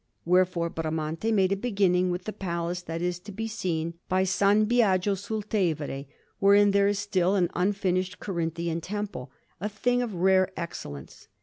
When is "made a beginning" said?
1.31-2.09